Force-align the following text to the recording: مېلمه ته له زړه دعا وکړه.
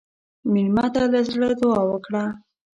مېلمه 0.51 0.85
ته 0.93 1.01
له 1.11 1.19
زړه 1.31 1.49
دعا 1.59 1.81
وکړه. 1.91 2.23